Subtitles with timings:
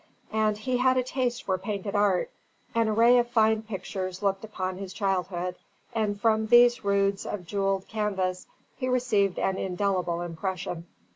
[0.33, 2.31] And he had a taste for painted art.
[2.73, 5.53] An array of fine pictures looked upon his childhood,
[5.93, 10.87] and from these roods of jewelled canvas he received an indelible impression.